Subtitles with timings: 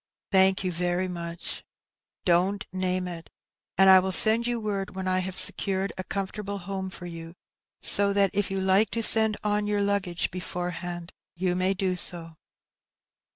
[0.31, 1.63] "Thank you very much."
[2.25, 3.29] "Don't name it;
[3.77, 7.35] but I will send yon word when I have secured a comfortable home for you,
[7.83, 12.33] so that if you like to send on your luggage beforehand, you may do so."